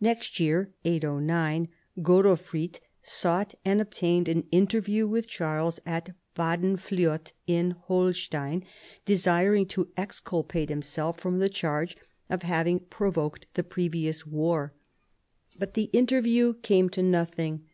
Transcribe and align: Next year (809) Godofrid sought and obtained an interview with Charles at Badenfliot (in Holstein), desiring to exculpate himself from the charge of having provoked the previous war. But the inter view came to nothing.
Next 0.00 0.38
year 0.38 0.70
(809) 0.84 1.66
Godofrid 2.00 2.78
sought 3.02 3.56
and 3.64 3.80
obtained 3.80 4.28
an 4.28 4.46
interview 4.52 5.04
with 5.08 5.26
Charles 5.26 5.80
at 5.84 6.14
Badenfliot 6.36 7.32
(in 7.48 7.72
Holstein), 7.72 8.62
desiring 9.04 9.66
to 9.66 9.88
exculpate 9.96 10.68
himself 10.68 11.18
from 11.18 11.40
the 11.40 11.48
charge 11.48 11.96
of 12.30 12.42
having 12.42 12.78
provoked 12.86 13.46
the 13.54 13.64
previous 13.64 14.24
war. 14.24 14.74
But 15.58 15.74
the 15.74 15.90
inter 15.92 16.20
view 16.20 16.54
came 16.62 16.88
to 16.90 17.02
nothing. 17.02 17.64